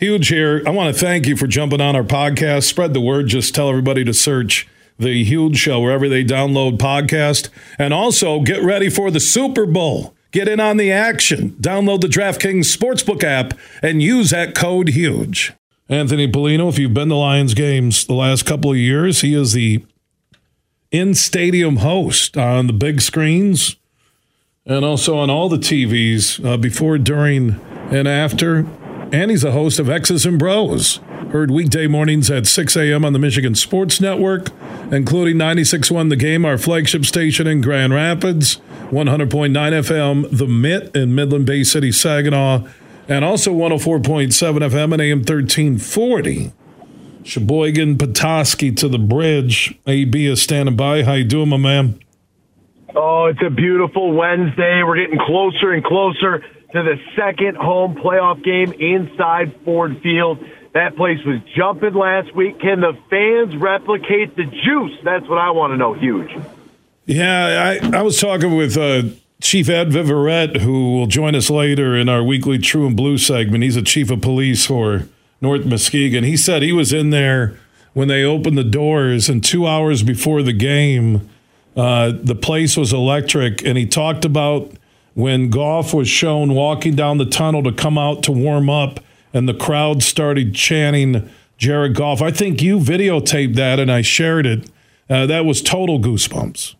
[0.00, 0.62] Huge here.
[0.66, 2.62] I want to thank you for jumping on our podcast.
[2.62, 3.26] Spread the word.
[3.26, 4.66] Just tell everybody to search
[4.98, 7.50] the Huge Show wherever they download podcast.
[7.78, 10.14] And also get ready for the Super Bowl.
[10.30, 11.50] Get in on the action.
[11.60, 13.52] Download the DraftKings Sportsbook app
[13.82, 15.52] and use that code HUGE.
[15.90, 19.52] Anthony Bellino, if you've been to Lions games the last couple of years, he is
[19.52, 19.84] the
[20.90, 23.76] in stadium host on the big screens
[24.64, 27.60] and also on all the TVs uh, before, during,
[27.90, 28.66] and after.
[29.12, 31.00] And he's a host of X's and Bros.
[31.32, 33.04] Heard weekday mornings at 6 a.m.
[33.04, 34.50] on the Michigan Sports Network,
[34.92, 38.56] including 96.1 The Game, our flagship station in Grand Rapids,
[38.90, 42.68] 100.9 FM, The Mitt in Midland Bay City, Saginaw,
[43.08, 46.52] and also 104.7 FM and AM 1340.
[47.24, 49.76] Cheboygan, Petoskey to the bridge.
[49.88, 51.02] AB is standing by.
[51.02, 52.00] How you doing, my man?
[52.94, 54.82] Oh, it's a beautiful Wednesday.
[54.84, 60.38] We're getting closer and closer to the second home playoff game inside Ford Field.
[60.72, 62.60] That place was jumping last week.
[62.60, 64.98] Can the fans replicate the juice?
[65.02, 65.94] That's what I want to know.
[65.94, 66.30] Huge.
[67.06, 69.02] Yeah, I, I was talking with uh,
[69.40, 73.64] Chief Ed Viverette, who will join us later in our weekly True and Blue segment.
[73.64, 75.08] He's a chief of police for
[75.40, 76.22] North Muskegon.
[76.22, 77.58] He said he was in there
[77.92, 81.28] when they opened the doors, and two hours before the game,
[81.76, 83.64] uh, the place was electric.
[83.64, 84.70] And he talked about
[85.14, 89.00] when Goff was shown walking down the tunnel to come out to warm up,
[89.32, 92.22] and the crowd started chanting Jared Goff.
[92.22, 94.70] I think you videotaped that, and I shared it.
[95.08, 96.74] Uh, that was total goosebumps.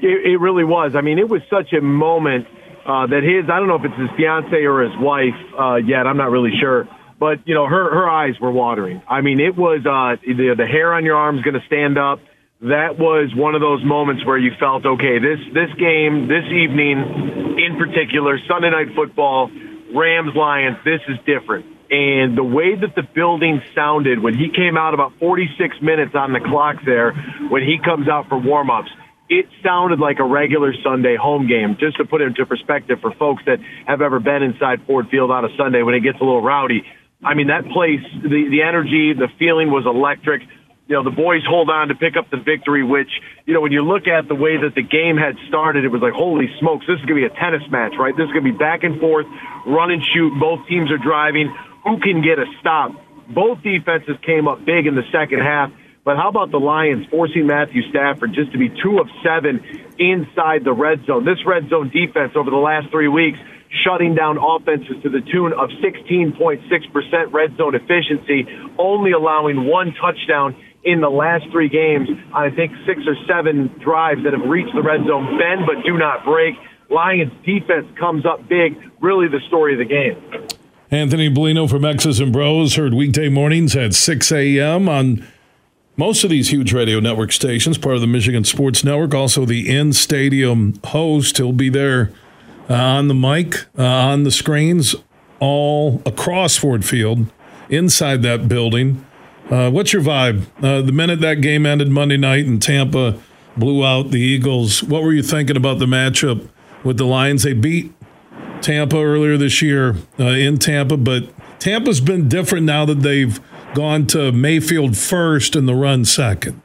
[0.00, 0.94] It, it, really was.
[0.94, 2.46] I mean, it was such a moment
[2.86, 6.06] uh, that his, I don't know if it's his fiance or his wife uh, yet,
[6.06, 6.88] I'm not really sure.
[7.18, 9.02] But, you know, her, her eyes were watering.
[9.08, 11.98] I mean, it was uh, the, the hair on your arm is going to stand
[11.98, 12.20] up
[12.60, 16.98] that was one of those moments where you felt, okay, this this game, this evening
[17.58, 19.50] in particular, Sunday night football,
[19.94, 21.66] Rams Lions, this is different.
[21.90, 26.32] And the way that the building sounded when he came out about 46 minutes on
[26.32, 27.12] the clock there,
[27.48, 28.90] when he comes out for warmups,
[29.30, 31.76] it sounded like a regular Sunday home game.
[31.78, 35.30] Just to put it into perspective for folks that have ever been inside Ford Field
[35.30, 36.82] on a Sunday when it gets a little rowdy.
[37.24, 40.42] I mean, that place, the, the energy, the feeling was electric
[40.88, 43.10] you know, the boys hold on to pick up the victory, which,
[43.44, 46.00] you know, when you look at the way that the game had started, it was
[46.00, 48.16] like, holy smokes, this is going to be a tennis match, right?
[48.16, 49.26] This is going to be back and forth,
[49.66, 50.32] run and shoot.
[50.40, 51.54] Both teams are driving.
[51.84, 52.96] Who can get a stop?
[53.28, 55.70] Both defenses came up big in the second half.
[56.08, 59.60] But how about the Lions forcing Matthew Stafford just to be two of seven
[59.98, 61.26] inside the red zone?
[61.26, 63.38] This red zone defense over the last three weeks
[63.84, 68.48] shutting down offenses to the tune of 16.6% red zone efficiency,
[68.78, 72.08] only allowing one touchdown in the last three games.
[72.34, 75.98] I think six or seven drives that have reached the red zone, bend but do
[75.98, 76.54] not break.
[76.90, 78.76] Lions defense comes up big.
[79.00, 80.48] Really the story of the game.
[80.90, 84.88] Anthony Bellino from X's and Bros heard weekday mornings at 6 a.m.
[84.88, 85.26] on
[85.98, 89.12] most of these huge radio network stations, part of the Michigan Sports Network.
[89.14, 91.36] Also, the in stadium host.
[91.36, 92.10] He'll be there
[92.70, 94.94] uh, on the mic, uh, on the screens,
[95.40, 97.26] all across Ford Field,
[97.68, 99.04] inside that building.
[99.50, 100.46] Uh, what's your vibe?
[100.62, 103.18] Uh, the minute that game ended Monday night and Tampa
[103.56, 106.48] blew out the Eagles, what were you thinking about the matchup
[106.84, 107.44] with the Lions?
[107.44, 107.92] They beat
[108.60, 113.40] Tampa earlier this year uh, in Tampa, but Tampa's been different now that they've
[113.74, 116.60] gone to Mayfield first and the run second.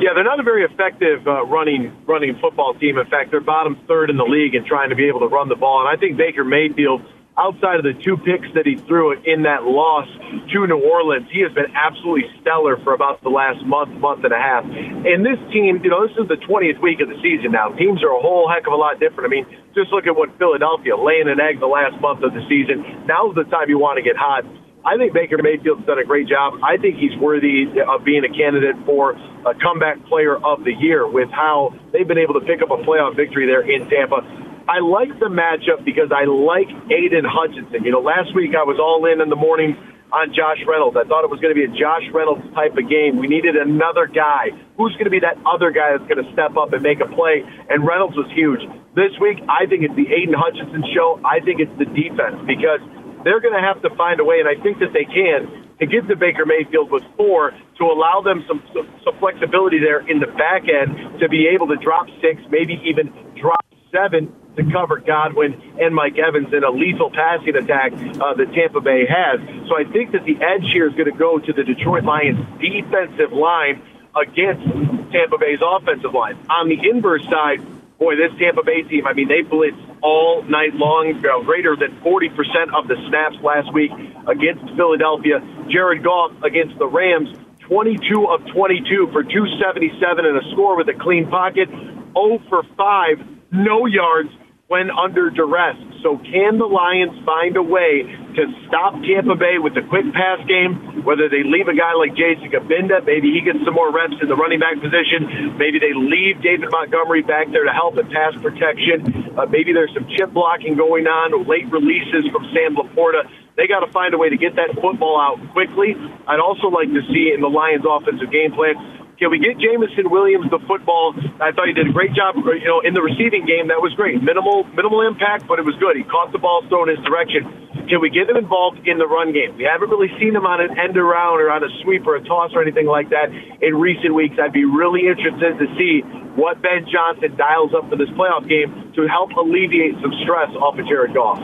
[0.00, 2.96] Yeah, they're not a very effective uh, running running football team.
[2.96, 5.48] In fact, they're bottom third in the league in trying to be able to run
[5.48, 5.86] the ball.
[5.86, 7.02] And I think Baker Mayfield
[7.40, 10.06] outside of the two picks that he threw in that loss
[10.52, 14.32] to New Orleans, he has been absolutely stellar for about the last month, month and
[14.32, 14.64] a half.
[14.68, 17.72] And this team, you know, this is the 20th week of the season now.
[17.72, 19.24] Teams are a whole heck of a lot different.
[19.24, 22.44] I mean, just look at what Philadelphia laying an egg the last month of the
[22.44, 23.08] season.
[23.08, 24.44] Now's the time you want to get hot.
[24.84, 26.60] I think Baker Mayfield's done a great job.
[26.64, 29.12] I think he's worthy of being a candidate for
[29.44, 32.80] a comeback player of the year with how they've been able to pick up a
[32.80, 34.24] playoff victory there in Tampa.
[34.70, 37.82] I like the matchup because I like Aidan Hutchinson.
[37.82, 39.74] You know, last week I was all in in the morning
[40.14, 40.94] on Josh Reynolds.
[40.94, 43.18] I thought it was going to be a Josh Reynolds type of game.
[43.18, 44.54] We needed another guy.
[44.78, 47.10] Who's going to be that other guy that's going to step up and make a
[47.10, 47.42] play?
[47.42, 48.62] And Reynolds was huge.
[48.94, 51.18] This week, I think it's the Aidan Hutchinson show.
[51.26, 52.78] I think it's the defense because
[53.26, 55.50] they're going to have to find a way, and I think that they can,
[55.82, 59.98] to get to Baker Mayfield with four to allow them some, some, some flexibility there
[60.06, 64.62] in the back end to be able to drop six, maybe even drop seven to
[64.72, 69.40] cover Godwin and Mike Evans in a lethal passing attack uh, that Tampa Bay has.
[69.68, 72.38] So I think that the edge here is going to go to the Detroit Lions
[72.60, 73.82] defensive line
[74.14, 74.66] against
[75.12, 76.36] Tampa Bay's offensive line.
[76.50, 77.62] On the inverse side,
[77.98, 82.74] boy, this Tampa Bay team, I mean, they blitz all night long, greater than 40%
[82.74, 83.92] of the snaps last week
[84.26, 85.40] against Philadelphia.
[85.68, 87.28] Jared Goff against the Rams,
[87.60, 93.39] 22 of 22 for 277 and a score with a clean pocket, 0 for 5,
[93.52, 94.30] no yards
[94.70, 95.74] when under duress.
[96.02, 100.38] So can the Lions find a way to stop Tampa Bay with the quick pass
[100.46, 101.02] game?
[101.02, 104.30] Whether they leave a guy like Jason Cabinda, maybe he gets some more reps in
[104.30, 105.58] the running back position.
[105.58, 109.34] Maybe they leave David Montgomery back there to help in pass protection.
[109.34, 113.26] Uh, maybe there's some chip blocking going on, or late releases from Sam LaPorta.
[113.58, 115.98] They got to find a way to get that football out quickly.
[116.30, 118.78] I'd also like to see in the Lions' offensive game plan
[119.20, 121.12] can we get Jameson Williams the football?
[121.44, 122.40] I thought he did a great job.
[122.40, 124.16] You know, in the receiving game, that was great.
[124.24, 125.92] Minimal, minimal impact, but it was good.
[125.92, 127.44] He caught the ball thrown his direction.
[127.84, 129.60] Can we get him involved in the run game?
[129.60, 132.24] We haven't really seen him on an end around or on a sweep or a
[132.24, 133.28] toss or anything like that
[133.60, 134.40] in recent weeks.
[134.40, 136.00] I'd be really interested to see
[136.32, 140.80] what Ben Johnson dials up for this playoff game to help alleviate some stress off
[140.80, 141.36] of Jared Goff.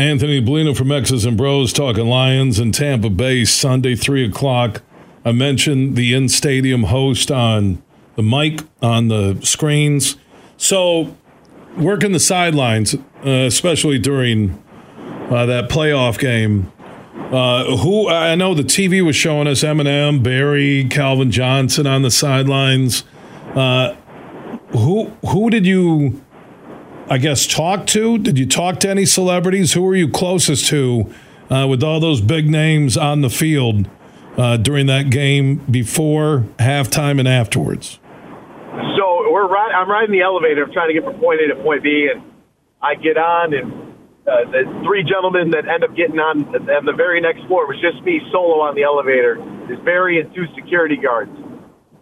[0.00, 4.80] Anthony Bellino from X's and Bros talking Lions and Tampa Bay Sunday, 3 o'clock.
[5.28, 7.82] I mentioned the in stadium host on
[8.16, 10.16] the mic, on the screens.
[10.56, 11.14] So,
[11.76, 14.62] working the sidelines, uh, especially during
[15.28, 16.72] uh, that playoff game.
[17.14, 22.10] Uh, who I know the TV was showing us Eminem, Barry, Calvin Johnson on the
[22.10, 23.04] sidelines.
[23.54, 23.96] Uh,
[24.70, 26.22] who who did you,
[27.10, 28.16] I guess, talk to?
[28.16, 29.74] Did you talk to any celebrities?
[29.74, 31.12] Who were you closest to
[31.50, 33.90] uh, with all those big names on the field?
[34.38, 37.98] Uh, during that game before halftime and afterwards?
[38.96, 39.72] So we're right.
[39.74, 40.64] I'm riding the elevator.
[40.64, 42.22] I'm trying to get from point A to point B, and
[42.80, 43.72] I get on, and
[44.22, 47.76] uh, the three gentlemen that end up getting on on the very next floor was
[47.82, 49.42] just me solo on the elevator.
[49.68, 51.34] Is Barry and two security guards.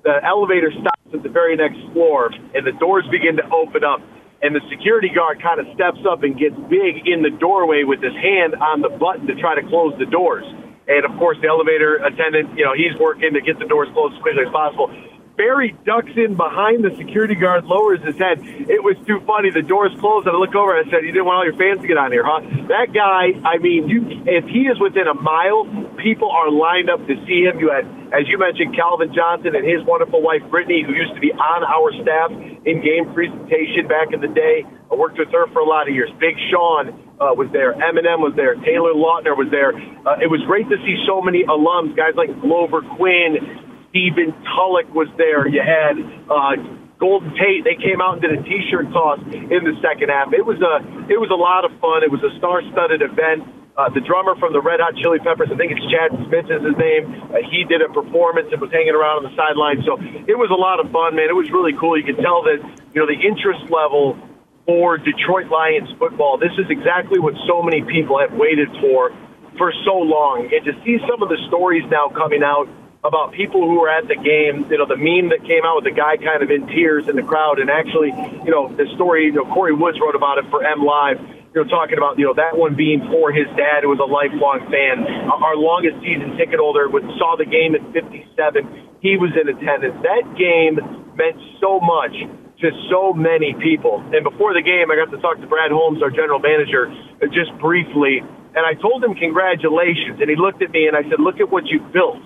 [0.04, 3.98] The elevator stops at the very next floor, and the doors begin to open up.
[4.42, 8.04] And the security guard kind of steps up and gets big in the doorway with
[8.04, 10.44] his hand on the button to try to close the doors.
[10.88, 14.14] And of course, the elevator attendant, you know, he's working to get the doors closed
[14.16, 14.90] as quickly as possible.
[15.36, 18.40] Barry ducks in behind the security guard, lowers his head.
[18.40, 19.50] It was too funny.
[19.52, 21.60] The doors closed, and I look over and I said, "You didn't want all your
[21.60, 22.40] fans to get on here, huh?"
[22.72, 25.68] That guy, I mean, you if he is within a mile,
[26.00, 27.60] people are lined up to see him.
[27.60, 27.84] You had,
[28.16, 31.60] as you mentioned, Calvin Johnson and his wonderful wife Brittany, who used to be on
[31.68, 32.32] our staff
[32.64, 34.64] in game presentation back in the day.
[34.90, 36.08] I worked with her for a lot of years.
[36.18, 37.74] Big Sean uh, was there.
[37.74, 38.54] Eminem was there.
[38.62, 39.74] Taylor Lautner was there.
[39.74, 43.65] Uh, it was great to see so many alums, guys like Glover Quin,
[43.96, 45.48] Stephen Tulloch was there.
[45.48, 45.96] You had
[46.28, 46.60] uh,
[47.00, 47.64] Golden Tate.
[47.64, 50.36] They came out and did a T-shirt toss in the second half.
[50.36, 52.04] It was a it was a lot of fun.
[52.04, 53.48] It was a star-studded event.
[53.72, 56.64] Uh, the drummer from the Red Hot Chili Peppers, I think it's Chad Smith is
[56.64, 57.08] his name.
[57.28, 59.80] Uh, he did a performance and was hanging around on the sideline.
[59.84, 61.32] So it was a lot of fun, man.
[61.32, 61.96] It was really cool.
[61.96, 62.60] You could tell that
[62.92, 64.20] you know the interest level
[64.68, 66.36] for Detroit Lions football.
[66.36, 69.16] This is exactly what so many people have waited for
[69.56, 70.52] for so long.
[70.52, 72.68] And to see some of the stories now coming out
[73.06, 75.86] about people who were at the game, you know, the meme that came out with
[75.86, 78.10] the guy kind of in tears in the crowd, and actually,
[78.44, 81.20] you know, the story, you know, Corey Woods wrote about it for M Live,
[81.54, 84.10] you know, talking about, you know, that one being for his dad, who was a
[84.10, 85.06] lifelong fan.
[85.30, 89.00] Our longest season ticket holder saw the game at 57.
[89.00, 89.96] He was in attendance.
[90.04, 90.76] That game
[91.16, 92.12] meant so much
[92.60, 94.04] to so many people.
[94.12, 96.92] And before the game, I got to talk to Brad Holmes, our general manager,
[97.32, 98.20] just briefly.
[98.20, 100.20] And I told him congratulations.
[100.20, 102.20] And he looked at me and I said, look at what you've built.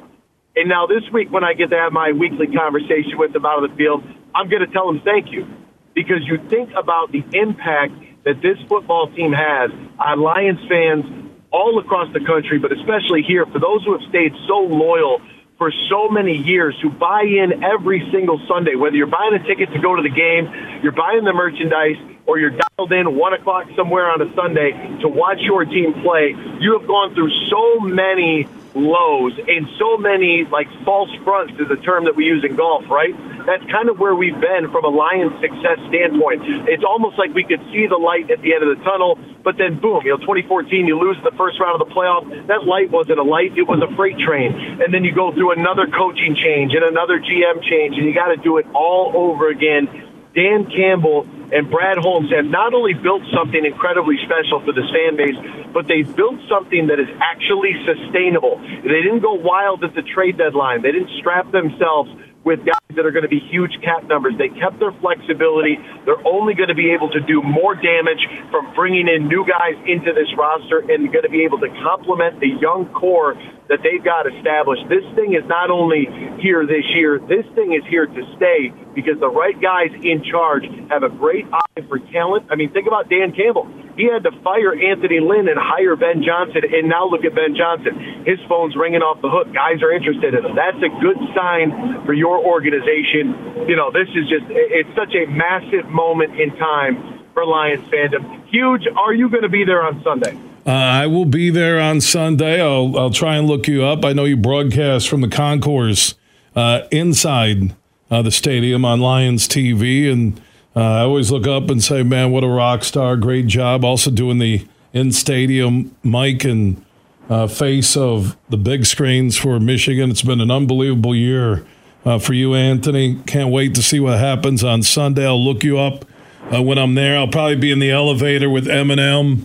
[0.61, 3.65] And now this week, when I get to have my weekly conversation with them out
[3.65, 5.49] of the field, I'm going to tell them thank you.
[5.95, 7.95] Because you think about the impact
[8.27, 13.47] that this football team has on Lions fans all across the country, but especially here,
[13.47, 15.23] for those who have stayed so loyal
[15.57, 19.73] for so many years who buy in every single Sunday, whether you're buying a ticket
[19.73, 20.45] to go to the game,
[20.83, 25.09] you're buying the merchandise, or you're dialed in one o'clock somewhere on a Sunday to
[25.09, 26.37] watch your team play.
[26.61, 31.81] You have gone through so many lows and so many like false fronts is a
[31.83, 33.15] term that we use in golf, right?
[33.47, 36.43] That's kind of where we've been from a Lions success standpoint.
[36.69, 39.57] It's almost like we could see the light at the end of the tunnel, but
[39.59, 42.29] then boom, you know, 2014, you lose the first round of the playoff.
[42.47, 44.55] That light wasn't a light, it was a freight train.
[44.81, 48.29] And then you go through another coaching change and another GM change, and you got
[48.29, 49.89] to do it all over again.
[50.35, 55.17] Dan Campbell and Brad Holmes have not only built something incredibly special for this fan
[55.17, 55.37] base,
[55.73, 58.59] but they've built something that is actually sustainable.
[58.83, 60.83] They didn't go wild at the trade deadline.
[60.83, 62.11] They didn't strap themselves
[62.45, 64.35] with guys that are going to be huge cap numbers.
[64.39, 65.79] They kept their flexibility.
[66.05, 68.21] They're only going to be able to do more damage
[68.51, 72.41] from bringing in new guys into this roster and going to be able to complement
[72.41, 73.35] the young core
[73.71, 74.83] that they've got established.
[74.91, 76.11] This thing is not only
[76.43, 80.67] here this year, this thing is here to stay because the right guys in charge
[80.91, 82.51] have a great eye for talent.
[82.51, 83.71] I mean, think about Dan Campbell.
[84.01, 87.55] He had to fire Anthony Lynn and hire Ben Johnson, and now look at Ben
[87.55, 88.25] Johnson.
[88.25, 89.53] His phone's ringing off the hook.
[89.53, 90.57] Guys are interested in him.
[90.57, 93.69] That's a good sign for your organization.
[93.69, 98.25] You know, this is just, it's such a massive moment in time for Lions fandom.
[98.49, 98.89] Huge.
[98.97, 100.33] Are you going to be there on Sunday?
[100.65, 102.59] Uh, I will be there on Sunday.
[102.59, 104.03] I'll, I'll try and look you up.
[104.03, 106.15] I know you broadcast from the concourse
[106.57, 107.77] uh, inside
[108.11, 110.41] uh, the stadium on Lions TV, and
[110.77, 113.17] uh, I always look up and say, "Man, what a rock star!
[113.17, 116.85] Great job!" Also doing the in stadium mic and
[117.29, 120.11] uh, face of the big screens for Michigan.
[120.11, 121.65] It's been an unbelievable year
[122.05, 123.21] uh, for you, Anthony.
[123.27, 125.27] Can't wait to see what happens on Sunday.
[125.27, 126.05] I'll look you up
[126.51, 127.17] when I'm there.
[127.19, 129.45] I'll probably be in the elevator with Eminem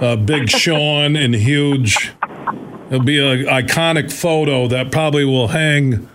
[0.00, 2.12] uh, Big Sean and huge.
[2.90, 6.08] It'll be an iconic photo that probably will hang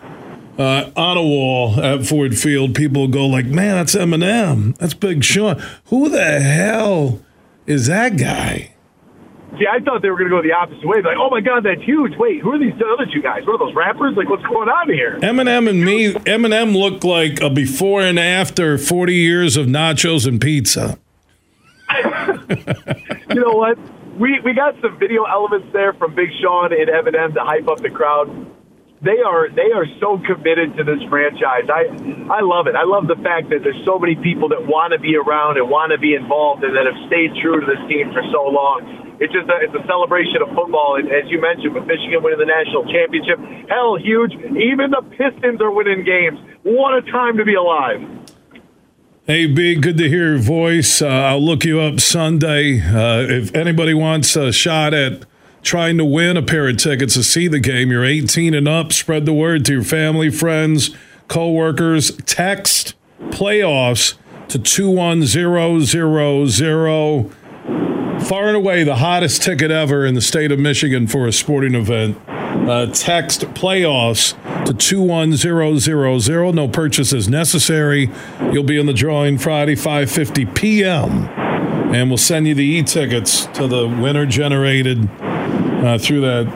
[0.58, 2.76] uh, on a wall at Ford Field.
[2.76, 4.78] People go like, "Man, that's Eminem.
[4.78, 5.62] That's Big Sean.
[5.86, 7.22] Who the hell
[7.66, 8.72] is that guy?"
[9.60, 11.02] See, I thought they were going to go the opposite way.
[11.02, 12.14] Like, oh my God, that's huge.
[12.18, 13.46] Wait, who are these other two guys?
[13.46, 14.16] What are those rappers?
[14.16, 15.20] Like, what's going on here?
[15.20, 20.40] Eminem and me, Eminem looked like a before and after 40 years of nachos and
[20.40, 20.98] pizza.
[23.30, 23.78] you know what?
[24.18, 27.80] We we got some video elements there from Big Sean and Eminem to hype up
[27.80, 28.30] the crowd.
[29.02, 31.66] They are they are so committed to this franchise.
[31.74, 31.90] I
[32.30, 32.78] I love it.
[32.78, 35.66] I love the fact that there's so many people that want to be around and
[35.70, 39.18] want to be involved and that have stayed true to this team for so long.
[39.18, 42.42] It's just a, it's a celebration of football, and as you mentioned, with Michigan winning
[42.42, 43.38] the national championship,
[43.70, 44.34] hell, huge.
[44.34, 46.38] Even the Pistons are winning games.
[46.62, 48.02] What a time to be alive!
[49.26, 51.02] Hey, B, good to hear your voice.
[51.02, 52.82] Uh, I'll look you up Sunday.
[52.82, 55.26] Uh, if anybody wants a shot at
[55.64, 58.94] trying to win a pair of tickets to see the game, you're 18 and up.
[58.94, 60.96] Spread the word to your family, friends,
[61.28, 62.16] coworkers.
[62.26, 62.94] Text
[63.30, 64.16] playoffs
[64.50, 67.32] to 21000.
[68.22, 71.74] Far and away the hottest ticket ever in the state of Michigan for a sporting
[71.74, 72.18] event.
[72.28, 76.56] Uh, text playoffs to 21000.
[76.56, 78.10] No purchase is necessary.
[78.52, 81.30] You'll be in the drawing Friday, 5.50 p.m.
[81.94, 85.10] And we'll send you the e-tickets to the winner generated
[85.82, 86.48] uh, through that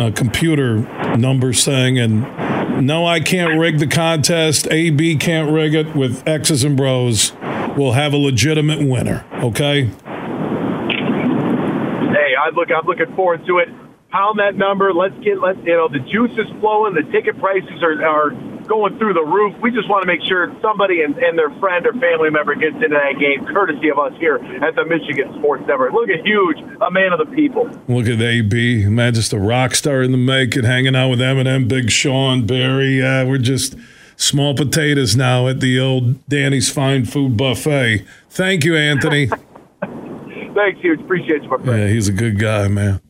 [0.00, 0.78] uh, computer
[1.16, 1.98] number thing.
[1.98, 4.68] And no, I can't rig the contest.
[4.70, 7.32] AB can't rig it with X's and Bros.
[7.76, 9.84] We'll have a legitimate winner, okay?
[9.84, 9.92] Hey,
[12.38, 13.68] I look, I'm looking forward to it
[14.14, 14.94] pound that number.
[14.94, 16.94] Let's get let you know the juice is flowing.
[16.94, 18.30] The ticket prices are are
[18.66, 19.56] going through the roof.
[19.60, 22.76] We just want to make sure somebody and, and their friend or family member gets
[22.76, 25.92] into that game, courtesy of us here at the Michigan Sports Network.
[25.92, 27.70] Look at huge, a man of the people.
[27.88, 31.68] Look at AB, man, just a rock star in the making, hanging out with Eminem,
[31.68, 33.02] Big Sean, Barry.
[33.02, 33.76] Uh, we're just
[34.16, 38.04] small potatoes now at the old Danny's Fine Food Buffet.
[38.30, 39.26] Thank you, Anthony.
[40.54, 41.00] Thanks, huge.
[41.00, 41.80] Appreciate you, my friend.
[41.80, 43.00] Yeah, he's a good guy, man.